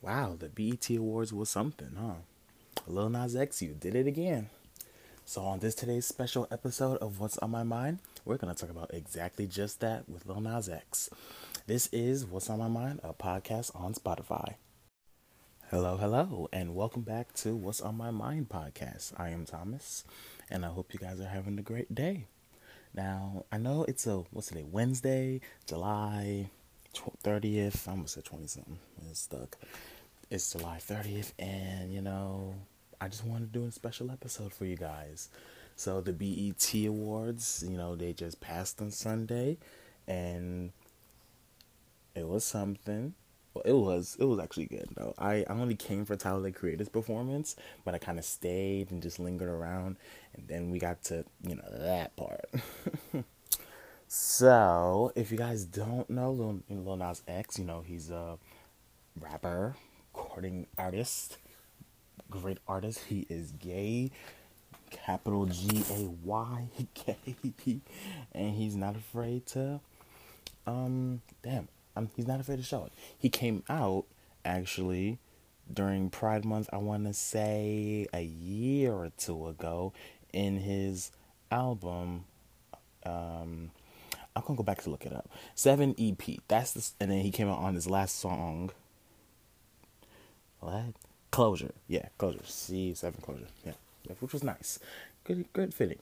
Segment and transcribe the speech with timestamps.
[0.00, 2.20] Wow, the BET Awards was something, huh?
[2.86, 4.48] Lil Nas X, you did it again.
[5.24, 8.70] So, on this today's special episode of What's on My Mind, we're going to talk
[8.70, 11.10] about exactly just that with Lil Nas X.
[11.66, 14.54] This is What's on My Mind, a podcast on Spotify.
[15.68, 19.14] Hello, hello, and welcome back to What's on My Mind podcast.
[19.18, 20.04] I am Thomas,
[20.48, 22.26] and I hope you guys are having a great day.
[22.94, 26.50] Now, I know it's a, what's today, Wednesday, July
[26.94, 27.88] 30th.
[27.88, 28.78] I almost said 20 something.
[29.10, 29.56] It's stuck.
[30.30, 32.54] It's July 30th, and you know,
[33.00, 35.28] I just wanted to do a special episode for you guys.
[35.76, 39.58] So, the BET Awards, you know, they just passed on Sunday,
[40.06, 40.72] and
[42.14, 43.14] it was something.
[43.54, 45.14] Well, it was it was actually good though.
[45.18, 49.02] I, I only came for Tyler the Creator's performance, but I kind of stayed and
[49.02, 49.96] just lingered around,
[50.34, 52.50] and then we got to you know that part.
[54.10, 58.38] So, if you guys don't know Lil, Lil Nas X, you know, he's a
[59.20, 59.76] rapper,
[60.14, 61.36] recording artist,
[62.30, 63.00] great artist.
[63.10, 64.10] He is gay,
[64.90, 67.80] capital G A Y, gay,
[68.32, 69.78] and he's not afraid to,
[70.66, 72.92] um, damn, um, he's not afraid to show it.
[73.18, 74.06] He came out,
[74.42, 75.18] actually,
[75.70, 79.92] during Pride Month, I want to say a year or two ago,
[80.32, 81.12] in his
[81.50, 82.24] album,
[83.04, 83.70] um,
[84.36, 85.28] I'm gonna go back to look it up.
[85.54, 86.22] Seven EP.
[86.48, 88.70] That's the and then he came out on his last song.
[90.60, 90.94] What?
[91.30, 91.72] Closure.
[91.86, 92.44] Yeah, closure.
[92.44, 93.48] C seven closure.
[93.64, 93.72] Yeah.
[94.20, 94.78] Which was nice.
[95.24, 95.98] Good good fitting.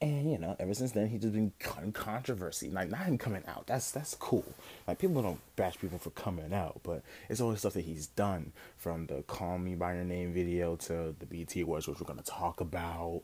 [0.00, 1.52] And you know, ever since then he's just been
[1.92, 2.70] controversy.
[2.70, 3.66] Like not him coming out.
[3.66, 4.44] That's that's cool.
[4.86, 8.52] Like people don't bash people for coming out, but it's always stuff that he's done.
[8.76, 12.22] From the Call Me by Your Name video to the BET Awards, which we're gonna
[12.22, 13.22] talk about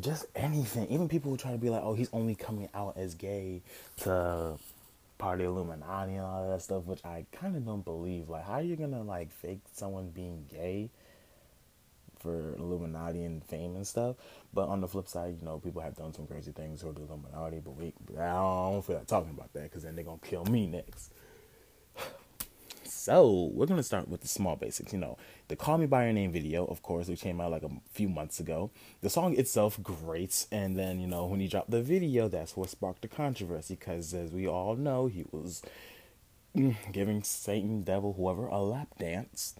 [0.00, 0.86] just anything.
[0.88, 3.62] Even people who try to be like, oh, he's only coming out as gay
[3.98, 4.56] to
[5.18, 8.28] party Illuminati and all that stuff, which I kind of don't believe.
[8.28, 10.90] Like, how are you gonna like fake someone being gay
[12.20, 14.16] for Illuminati and fame and stuff?
[14.54, 17.02] But on the flip side, you know, people have done some crazy things for the
[17.02, 20.44] Illuminati, but we, I don't feel like talking about that because then they're gonna kill
[20.46, 21.12] me next.
[23.00, 24.92] So we're gonna start with the small basics.
[24.92, 25.16] You know,
[25.48, 28.10] the "Call Me by Your Name" video, of course, it came out like a few
[28.10, 28.70] months ago.
[29.00, 32.68] The song itself, great, and then you know when he dropped the video, that's what
[32.68, 33.74] sparked the controversy.
[33.74, 35.62] Because as we all know, he was
[36.54, 39.54] mm, giving Satan, devil, whoever, a lap dance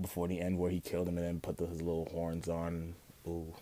[0.00, 2.94] before the end, where he killed him and then put the, his little horns on.
[3.26, 3.52] Ooh.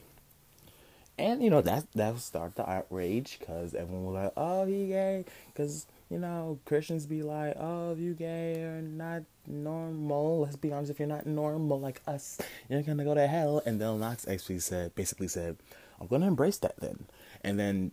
[1.17, 5.25] And you know that that started the outrage because everyone was like, "Oh, he gay,"
[5.47, 10.73] because you know, Christians be like, oh, if you gay or not normal, let's be
[10.73, 12.39] honest, if you're not normal like us,
[12.69, 13.63] you're gonna go to hell.
[13.67, 15.59] And then Knox actually said, basically said,
[16.01, 17.07] I'm gonna embrace that then.
[17.43, 17.93] And then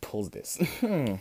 [0.00, 0.58] pulls this.
[0.82, 1.18] and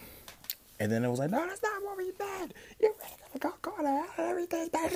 [0.79, 2.53] then it was like, no, that's not what we meant.
[2.79, 4.91] You're really gonna go, go to hell, everything's bad.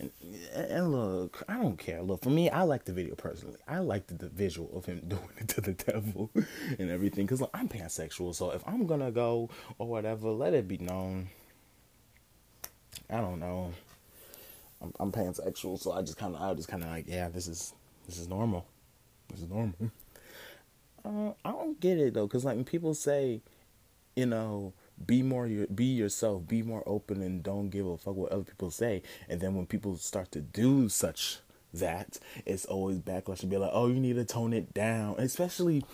[0.00, 0.10] And,
[0.54, 2.00] and look, I don't care.
[2.00, 3.58] Look, for me, I like the video personally.
[3.68, 6.30] I like the, the visual of him doing it to the devil
[6.78, 7.26] and everything.
[7.26, 11.28] Cause look, I'm pansexual, so if I'm gonna go or whatever, let it be known.
[13.10, 13.72] I don't know.
[14.80, 17.46] I'm, I'm pansexual, so I just kind of, I just kind of like, yeah, this
[17.46, 17.74] is
[18.06, 18.66] this is normal.
[19.28, 19.90] This is normal.
[21.04, 23.42] Uh, I don't get it though, cause like when people say,
[24.16, 24.72] you know,
[25.04, 28.44] be more your be yourself be more open and don't give a fuck what other
[28.44, 29.02] people say.
[29.28, 31.38] And then when people start to do such
[31.72, 35.14] that it's always backlash and be like oh you need to tone it down.
[35.18, 35.84] Especially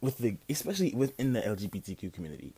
[0.00, 2.54] with the especially within the lgbtq community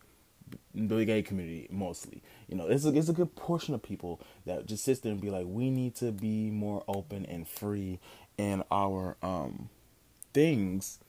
[0.75, 2.21] the gay community mostly.
[2.47, 5.21] You know it's a, it's a good portion of people that just sits there and
[5.21, 7.99] be like we need to be more open and free
[8.37, 9.69] in our um
[10.33, 10.99] things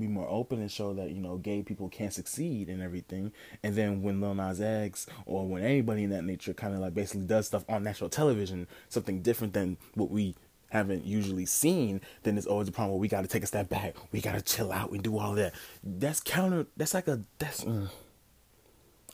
[0.00, 3.32] be more open and show that you know gay people can succeed and everything.
[3.62, 6.94] And then when Lil Nas X or when anybody in that nature kind of like
[6.94, 10.34] basically does stuff on national television, something different than what we
[10.70, 13.68] haven't usually seen, then there's always a problem where we got to take a step
[13.68, 13.94] back.
[14.10, 14.90] We got to chill out.
[14.90, 15.54] We do all that.
[15.84, 16.66] That's counter.
[16.76, 17.64] That's like a that's.
[17.64, 17.88] Mm,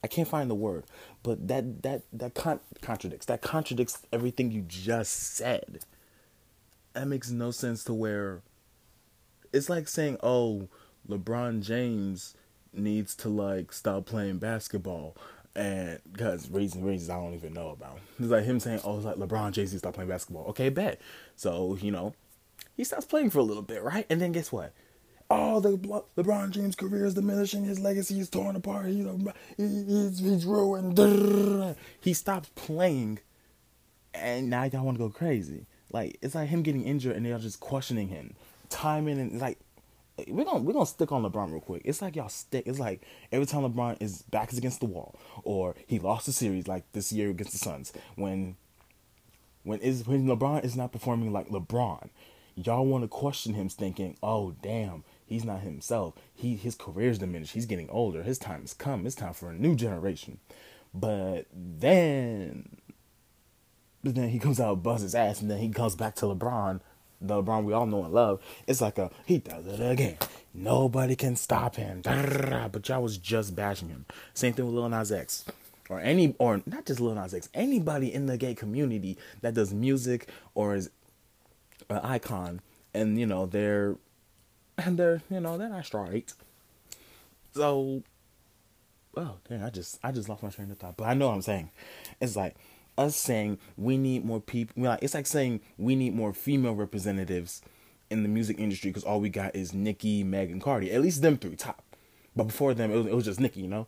[0.03, 0.85] I can't find the word,
[1.25, 3.27] but that that that con- contradicts.
[3.27, 5.81] That contradicts everything you just said.
[6.93, 8.43] That makes no sense to where
[9.53, 10.69] it's like saying, "Oh,
[11.09, 12.35] LeBron James
[12.73, 15.17] needs to like stop playing basketball."
[15.55, 17.99] And because reasons reasons I don't even know about.
[18.19, 20.69] It's like him saying, "Oh, it's like LeBron James needs to stop playing basketball." Okay,
[20.69, 21.01] bet.
[21.37, 22.15] So you know,
[22.77, 24.07] he stops playing for a little bit, right?
[24.09, 24.73] And then guess what?
[25.31, 25.77] Oh, the
[26.17, 27.65] LeBron James' career is diminishing.
[27.65, 28.87] His legacy is torn apart.
[28.87, 29.07] He's
[29.57, 30.99] he's, he's ruined.
[32.01, 33.19] He stops playing,
[34.15, 35.67] and now y'all want to go crazy.
[35.93, 38.35] Like it's like him getting injured, and they're just questioning him
[38.69, 39.59] timing and like
[40.27, 41.83] we're gonna we're gonna stick on LeBron real quick.
[41.85, 42.67] It's like y'all stick.
[42.67, 46.33] It's like every time LeBron is back is against the wall, or he lost the
[46.33, 47.93] series like this year against the Suns.
[48.17, 48.57] When
[49.63, 52.09] when is when LeBron is not performing like LeBron,
[52.57, 56.15] y'all want to question him, thinking, "Oh damn, he's not himself.
[56.35, 57.53] He his career's diminished.
[57.53, 58.23] He's getting older.
[58.23, 59.07] His time has come.
[59.07, 60.39] It's time for a new generation."
[60.95, 62.79] But then,
[64.03, 66.81] but then he comes out, busts his ass, and then he comes back to LeBron
[67.21, 70.17] the LeBron we all know and love, it's like a he does it again.
[70.55, 72.01] Nobody can stop him.
[72.03, 74.07] But y'all was just bashing him.
[74.35, 75.45] Same thing with Lil Nas X.
[75.89, 79.73] Or any or not just Lil Nas X, anybody in the gay community that does
[79.73, 80.91] music or is
[81.89, 82.61] an icon
[82.93, 83.97] and you know they're
[84.77, 86.35] and they're you know they're not straight.
[87.55, 88.03] So
[89.17, 90.97] oh dang, I just I just lost my train of thought.
[90.97, 91.71] But I know what I'm saying.
[92.21, 92.57] It's like
[92.99, 94.83] us saying we need more people.
[94.83, 97.63] Like, it's like saying we need more female representatives
[98.11, 100.91] in the music industry because all we got is Nicki, Meg, and Cardi.
[100.93, 101.83] At least them three top.
[102.37, 103.87] But before them, it was, it was just Nicki, you know.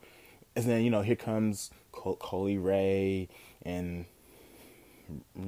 [0.56, 3.28] And then you know here comes Col- Coi Leray
[3.62, 4.06] and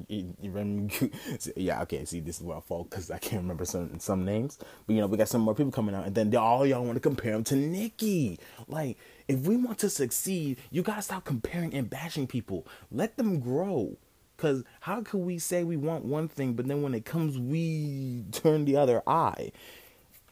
[1.57, 2.05] yeah, okay.
[2.05, 4.59] See, this is where I fall because I can't remember some some names.
[4.87, 6.97] But you know, we got some more people coming out, and then all y'all want
[6.97, 8.39] to compare them to Nicki.
[8.69, 8.99] Like,
[9.29, 12.67] if we want to succeed, you gotta stop comparing and bashing people.
[12.91, 13.97] Let them grow.
[14.39, 18.25] Cause how can we say we want one thing, but then when it comes, we
[18.33, 19.53] turn the other eye?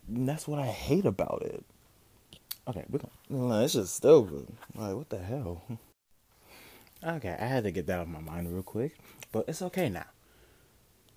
[0.08, 1.64] And that's what I hate about it.
[2.66, 3.48] Okay, we're going.
[3.48, 4.48] No, it's just stupid.
[4.74, 5.62] Like, what the hell?
[7.02, 8.98] Okay, I had to get that off my mind real quick,
[9.32, 10.06] but it's okay now.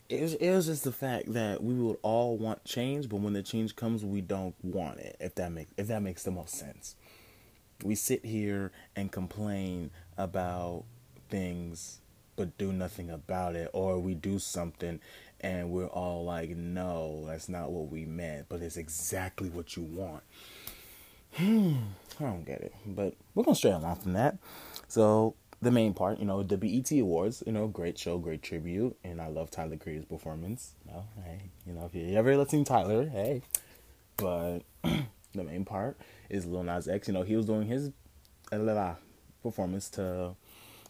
[0.10, 3.34] It was, it was just the fact that we would all want change, but when
[3.34, 5.16] the change comes, we don't want it.
[5.20, 6.96] If that makes if that makes the most sense,
[7.84, 10.84] we sit here and complain about
[11.30, 12.00] things,
[12.36, 15.00] but do nothing about it, or we do something
[15.44, 19.84] and we're all like, "No, that's not what we meant," but it's exactly what you
[19.84, 20.24] want.
[21.34, 21.76] Hmm,
[22.20, 24.38] I don't get it, but we're gonna stray along from that.
[24.88, 28.98] So the main part, you know, the BET Awards, you know, great show, great tribute,
[29.04, 30.74] and I love Tyler Creator's performance.
[30.86, 33.42] You know, hey, you know, if you ever listening to Tyler, hey.
[34.18, 35.98] But the main part
[36.30, 37.08] is Lil Nas X.
[37.08, 37.92] You know, he was doing his
[39.42, 40.36] performance to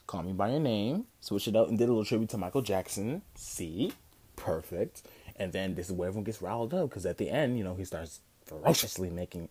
[0.08, 2.62] "Call Me by Your Name," switched it up and did a little tribute to Michael
[2.62, 3.22] Jackson.
[3.36, 3.94] See,
[4.36, 5.04] perfect.
[5.36, 7.76] And then this is where everyone gets riled up because at the end, you know,
[7.76, 9.50] he starts ferociously making.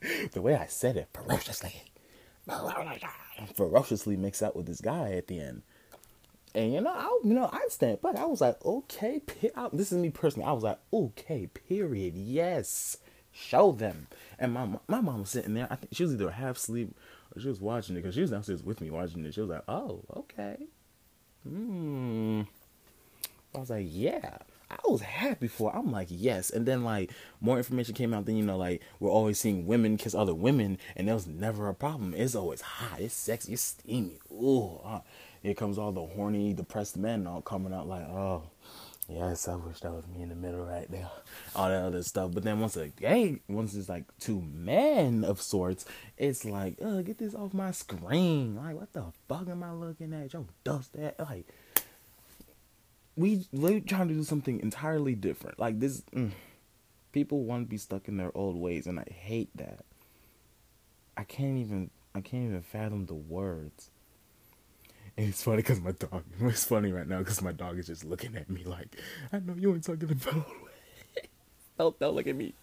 [0.32, 1.82] the way I said it, ferociously
[3.54, 5.62] ferociously mix out with this guy at the end.
[6.54, 9.20] And you know, I you know, I stand but I was like, okay,
[9.54, 10.48] I, this is me personally.
[10.48, 12.14] I was like, okay, period.
[12.16, 12.98] Yes,
[13.32, 14.08] show them.
[14.38, 15.68] And my my mom was sitting there.
[15.70, 16.96] I think she was either half asleep
[17.34, 19.34] or she was watching it because she was downstairs with me watching it.
[19.34, 20.56] She was like, oh, okay.
[21.46, 22.42] Hmm.
[23.54, 24.38] I was like, yeah.
[24.70, 25.74] I was happy for.
[25.74, 26.50] I'm like, yes.
[26.50, 27.10] And then like
[27.40, 28.26] more information came out.
[28.26, 31.68] Then you know, like we're always seeing women kiss other women, and there was never
[31.68, 32.14] a problem.
[32.14, 33.00] It's always hot.
[33.00, 33.54] It's sexy.
[33.54, 34.18] It's steamy.
[34.30, 35.00] Ooh, uh,
[35.42, 38.42] here comes all the horny, depressed men all coming out like, oh,
[39.08, 41.08] yes, I wish that was me in the middle right there.
[41.54, 42.32] All that other stuff.
[42.32, 45.86] But then once a gay, once it's like two men of sorts,
[46.16, 48.56] it's like, get this off my screen.
[48.56, 50.32] Like, what the fuck am I looking at?
[50.32, 51.18] Yo, dust that.
[51.20, 51.46] Like
[53.18, 55.58] we we're trying to do something entirely different.
[55.58, 56.30] Like this, mm,
[57.12, 59.84] people want to be stuck in their old ways, and I hate that.
[61.16, 63.90] I can't even I can't even fathom the words.
[65.16, 66.22] And it's funny because my dog.
[66.40, 68.96] It's funny right now because my dog is just looking at me like,
[69.32, 70.46] I know you ain't talking about.
[71.78, 72.54] don't don't look at me.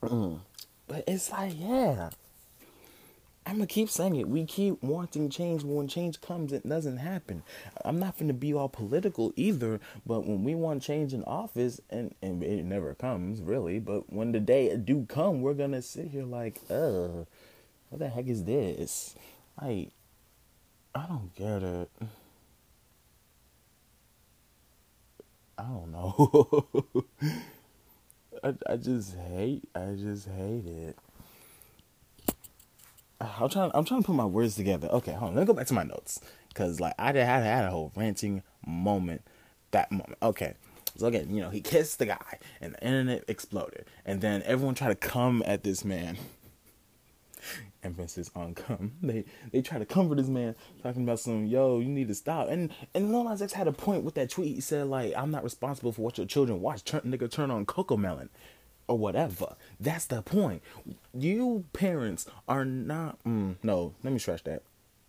[0.00, 0.38] Mm.
[0.86, 2.10] But it's like, yeah,
[3.44, 4.28] I'm gonna keep saying it.
[4.28, 7.42] We keep wanting change, but when change comes, it doesn't happen.
[7.84, 12.14] I'm not gonna be all political either, but when we want change in office, and,
[12.22, 16.24] and it never comes really, but when the day do come, we're gonna sit here
[16.24, 17.24] like, uh,
[17.88, 19.16] what the heck is this?
[19.60, 19.90] Like,
[20.94, 21.90] I don't get it.
[25.58, 26.66] I don't know.
[28.44, 29.68] I I just hate.
[29.74, 30.96] I just hate it.
[33.40, 33.70] I'm trying.
[33.74, 34.88] I'm trying to put my words together.
[34.88, 35.34] Okay, hold on.
[35.36, 38.42] Let me go back to my notes because like I had had a whole ranting
[38.66, 39.22] moment.
[39.70, 40.18] That moment.
[40.22, 40.54] Okay.
[40.96, 44.74] So again, you know, he kissed the guy, and the internet exploded, and then everyone
[44.74, 46.18] tried to come at this man.
[47.82, 48.92] Emphasis on come.
[49.02, 52.48] They they try to comfort this man, talking about some yo, you need to stop.
[52.48, 54.54] And and Lil Nas X had a point with that tweet.
[54.54, 56.84] He said like, I'm not responsible for what your children watch.
[56.84, 58.28] Turn nigga, turn on Cocomelon
[58.88, 59.56] or whatever.
[59.80, 60.62] That's the point.
[61.14, 63.22] You parents are not.
[63.24, 64.62] Mm, no, let me stretch that.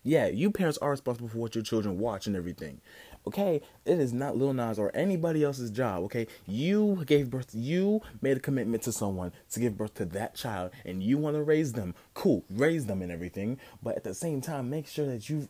[0.03, 2.81] Yeah, you parents are responsible for what your children watch and everything.
[3.25, 6.03] Okay, it is not Lil Nas or anybody else's job.
[6.03, 7.51] Okay, you gave birth.
[7.53, 11.37] You made a commitment to someone to give birth to that child, and you want
[11.37, 11.95] to raise them.
[12.13, 13.59] Cool, raise them and everything.
[13.81, 15.47] But at the same time, make sure that you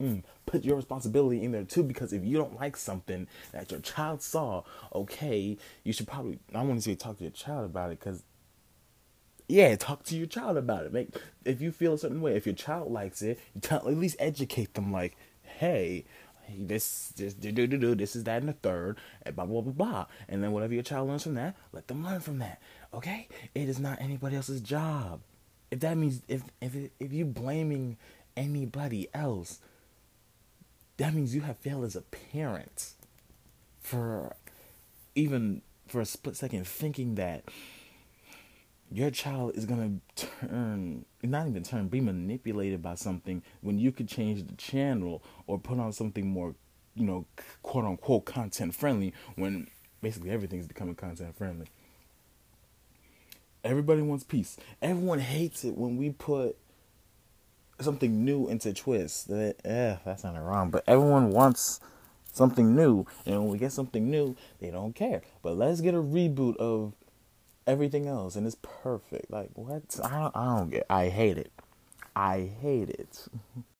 [0.00, 1.82] mm, put your responsibility in there too.
[1.82, 4.62] Because if you don't like something that your child saw,
[4.94, 6.38] okay, you should probably.
[6.54, 8.22] I want to say talk to your child about it because
[9.48, 10.92] yeah, talk to your child about it.
[10.92, 11.08] Make
[11.44, 14.74] if you feel a certain way, if your child likes it, tell, at least educate
[14.74, 14.92] them.
[14.92, 16.04] Like, hey,
[16.58, 19.60] this this do do do do this is that and the third and blah blah
[19.60, 22.60] blah blah and then whatever your child learns from that let them learn from that
[22.92, 25.20] okay it is not anybody else's job
[25.70, 27.96] if that means if if if you blaming
[28.36, 29.60] anybody else
[30.96, 32.92] that means you have failed as a parent
[33.80, 34.36] for
[35.14, 37.44] even for a split second thinking that
[38.90, 44.08] your child is gonna turn not even turn be manipulated by something when you could
[44.08, 46.54] change the channel or put on something more
[46.94, 47.24] you know
[47.62, 49.66] quote unquote content friendly when
[50.02, 51.66] basically everything's becoming content friendly.
[53.64, 54.56] Everybody wants peace.
[54.82, 56.56] Everyone hates it when we put
[57.82, 61.80] something new into twist that eh, that's not wrong but everyone wants
[62.32, 66.02] something new and when we get something new they don't care but let's get a
[66.02, 66.94] reboot of
[67.66, 69.30] everything else and it's perfect.
[69.30, 69.82] Like what?
[70.02, 70.86] I don't, I don't get.
[70.88, 71.52] I hate it.
[72.14, 73.26] I hate it.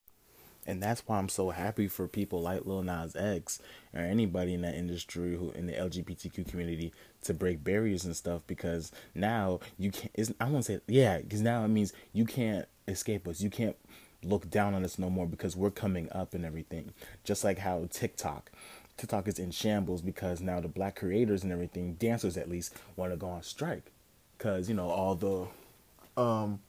[0.67, 3.61] and that's why I'm so happy for people like Lil Nas X
[3.93, 6.93] or anybody in that industry who in the LGBTQ community
[7.23, 10.37] to break barriers and stuff because now you can't.
[10.41, 13.41] I won't say yeah because now it means you can't escape us.
[13.41, 13.77] You can't
[14.25, 16.93] look down on us no more because we're coming up and everything.
[17.25, 18.51] Just like how TikTok
[18.97, 23.13] TikTok is in shambles because now the black creators and everything, dancers at least, want
[23.13, 23.91] to go on strike
[24.37, 26.61] because you know all the um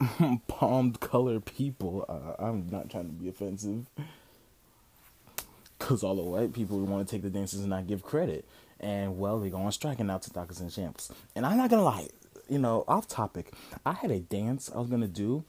[0.48, 2.04] palmed color people.
[2.08, 3.86] Uh, I'm not trying to be offensive
[5.78, 8.44] because all the white people want to take the dancers and not give credit.
[8.80, 11.12] And well, they go on strike and now TikTok is in shambles.
[11.36, 12.08] And I'm not gonna lie,
[12.48, 13.52] you know, off topic.
[13.86, 15.44] I had a dance I was gonna do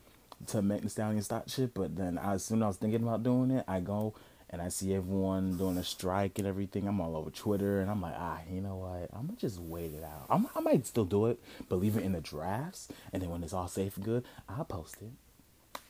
[0.47, 3.23] to make the stallion stop shit, but then as soon as I was thinking about
[3.23, 4.13] doing it, I go
[4.53, 8.01] and I see everyone doing a strike and everything, I'm all over Twitter, and I'm
[8.01, 9.09] like, ah, you know what?
[9.11, 10.27] I'm gonna just wait it out.
[10.29, 13.41] I'm, i might still do it, but leave it in the drafts, and then when
[13.43, 15.09] it's all safe and good, I'll post it.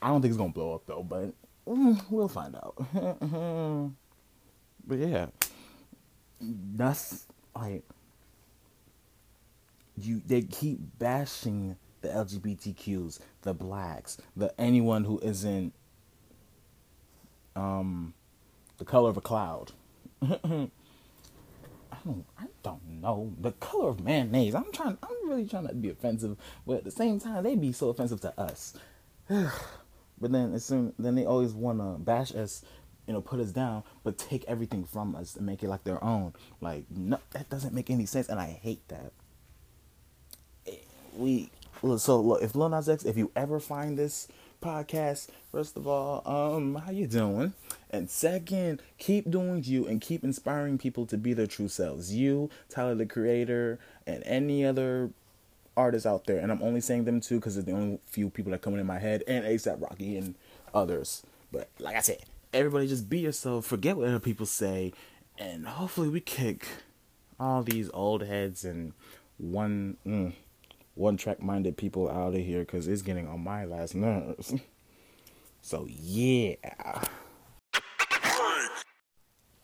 [0.00, 1.34] I don't think it's gonna blow up though, but
[1.68, 2.74] mm, we'll find out.
[4.86, 5.26] but yeah,
[6.40, 7.84] that's like
[9.98, 10.22] you.
[10.26, 15.72] They keep bashing the LGBTQs, the blacks, the anyone who isn't
[17.56, 18.12] um
[18.78, 19.72] the color of a cloud.
[20.22, 20.68] I
[22.04, 23.32] don't I don't know.
[23.40, 24.54] The color of mayonnaise.
[24.54, 27.56] I'm trying I'm really trying not to be offensive, but at the same time they
[27.56, 28.74] be so offensive to us.
[29.28, 29.50] but
[30.20, 32.62] then as soon then they always wanna bash us,
[33.06, 36.02] you know, put us down, but take everything from us and make it like their
[36.04, 36.34] own.
[36.60, 39.12] Like no that doesn't make any sense and I hate that.
[41.16, 41.50] We
[41.98, 44.28] so look if Lil Nas X, if you ever find this
[44.64, 45.28] podcast.
[45.52, 47.52] First of all, um, how you doing?
[47.90, 52.12] And second, keep doing you and keep inspiring people to be their true selves.
[52.14, 55.10] You, Tyler the Creator, and any other
[55.76, 56.38] artists out there.
[56.38, 58.86] And I'm only saying them too because they're the only few people that come in
[58.86, 60.34] my head, and ASAP Rocky and
[60.72, 61.22] others.
[61.52, 62.18] But like I said,
[62.52, 63.66] everybody just be yourself.
[63.66, 64.92] Forget what other people say,
[65.38, 66.66] and hopefully we kick
[67.38, 68.92] all these old heads and
[69.38, 69.98] one.
[70.06, 70.32] Mm,
[70.94, 74.54] one track minded people out of here because it's getting on my last nerves.
[75.66, 76.56] So, yeah.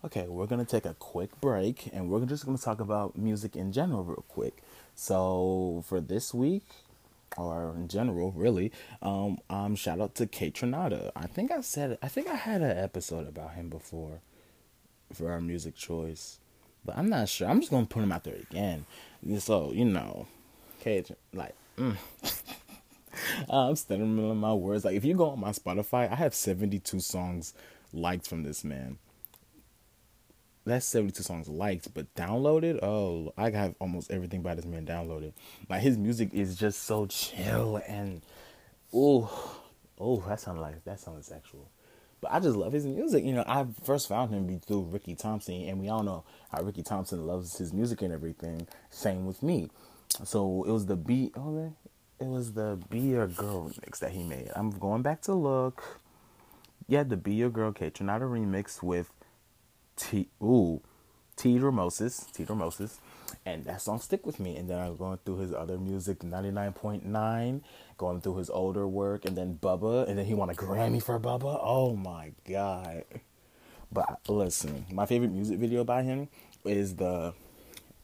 [0.03, 3.71] Okay, we're gonna take a quick break and we're just gonna talk about music in
[3.71, 4.63] general, real quick.
[4.95, 6.65] So, for this week,
[7.37, 8.73] or in general, really,
[9.03, 11.13] um, um, shout out to K Kaytranada.
[11.15, 14.23] I think I said, I think I had an episode about him before
[15.13, 16.39] for our music choice,
[16.83, 17.47] but I'm not sure.
[17.47, 18.87] I'm just gonna put him out there again.
[19.39, 20.29] So, you know,
[20.81, 21.97] Cage, like, mm.
[23.51, 24.85] I'm stuttering my words.
[24.85, 27.55] Like, if you go on my Spotify, I have 72 songs
[27.93, 28.99] liked from this man.
[30.65, 32.83] That's 72 songs liked, but downloaded.
[32.83, 35.33] Oh, I have almost everything by this man downloaded.
[35.69, 38.23] Like his music is just so chill and
[38.93, 39.59] oh,
[39.99, 41.71] oh, that sounded like that sounded sexual.
[42.21, 43.25] But I just love his music.
[43.25, 46.83] You know, I first found him through Ricky Thompson, and we all know how Ricky
[46.83, 48.67] Thompson loves his music and everything.
[48.91, 49.71] Same with me.
[50.25, 51.75] So it was the be oh
[52.21, 54.51] it was the Be Your Girl remix that he made.
[54.55, 56.01] I'm going back to look.
[56.87, 59.11] Yeah, the Be Your Girl Kaytranada remix with
[59.97, 60.83] T ooh
[61.37, 62.27] Teedra Moses.
[62.37, 62.99] Teedra Moses.
[63.47, 64.57] and that song stick with me.
[64.57, 67.61] And then I'm going through his other music, 99.9,
[67.97, 71.19] going through his older work, and then Bubba, and then he won a Grammy for
[71.19, 71.59] Bubba.
[71.63, 73.05] Oh my god!
[73.93, 76.29] But listen, my favorite music video by him
[76.65, 77.33] is the,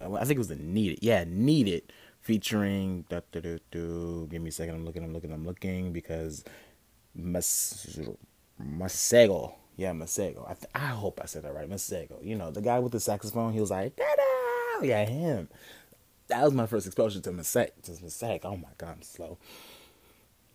[0.01, 0.99] I think it was the Need It.
[1.03, 3.05] Yeah, Need It, featuring.
[3.09, 4.27] Da, da, da, da.
[4.27, 4.75] Give me a second.
[4.77, 5.05] I'm looking.
[5.05, 5.33] I'm looking.
[5.33, 6.45] I'm looking because
[7.15, 7.99] Mas-
[8.63, 9.55] Masego.
[9.77, 10.45] Yeah, Masego.
[10.49, 11.69] I, th- I hope I said that right.
[11.69, 12.25] Masego.
[12.25, 14.83] You know, the guy with the saxophone, he was like, da-da!
[14.87, 15.49] yeah, him.
[16.29, 17.71] That was my first exposure to Masego.
[17.83, 18.41] To Masego.
[18.45, 19.39] Oh my God, I'm slow.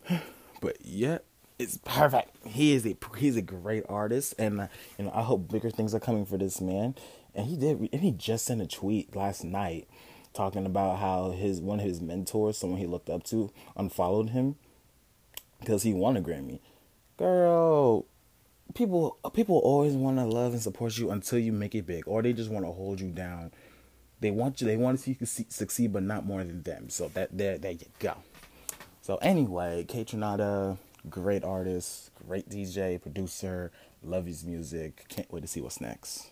[0.60, 1.18] but yeah,
[1.58, 2.36] it's perfect.
[2.46, 4.66] He is a he's a great artist, and uh,
[4.98, 6.94] you know I hope bigger things are coming for this man.
[7.34, 9.88] And he did, and he just sent a tweet last night
[10.34, 14.56] talking about how his one of his mentors, someone he looked up to, unfollowed him
[15.60, 16.60] because he won a Grammy.
[17.16, 18.04] Girl,
[18.74, 22.22] people people always want to love and support you until you make it big, or
[22.22, 23.52] they just want to hold you down.
[24.20, 24.66] They want you.
[24.66, 26.88] They want to see you succeed, but not more than them.
[26.90, 28.16] So that there, there you go.
[29.00, 30.78] So anyway, Kaytranada,
[31.10, 33.72] great artist, great DJ, producer.
[34.04, 35.04] Love his music.
[35.08, 36.31] Can't wait to see what's next.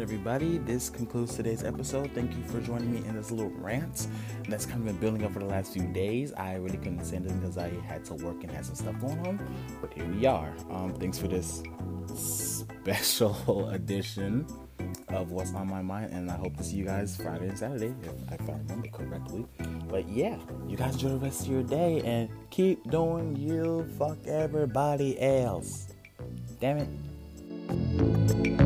[0.00, 0.56] Right, everybody.
[0.58, 2.10] This concludes today's episode.
[2.14, 4.06] Thank you for joining me in this little rant
[4.48, 6.32] that's kind of been building up for the last few days.
[6.32, 9.18] I really couldn't send it because I had to work and had some stuff going
[9.26, 9.38] on,
[9.82, 10.54] but here we are.
[10.70, 11.62] Um, thanks for this
[12.16, 14.46] special edition
[15.08, 17.94] of what's on my mind, and I hope to see you guys Friday and Saturday
[18.32, 19.44] if I remember correctly.
[19.88, 23.86] But yeah, you guys enjoy the rest of your day and keep doing you.
[23.98, 25.88] Fuck everybody else.
[26.58, 28.59] Damn it.